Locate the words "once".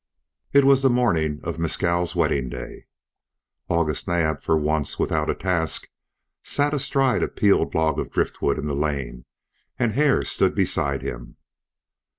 4.57-4.97